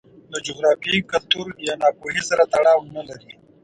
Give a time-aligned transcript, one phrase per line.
[0.31, 3.31] له جغرافیې، کلتور یا ناپوهۍ سره تړاو نه لري.